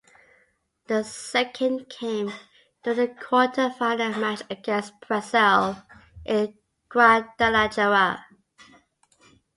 The 0.87 1.03
second 1.03 1.87
came 1.87 2.31
during 2.83 2.97
the 2.97 3.15
quarter-final 3.23 4.19
match 4.19 4.41
against 4.49 4.99
Brazil 5.01 5.83
in 6.25 6.57
Guadalajara. 6.89 8.25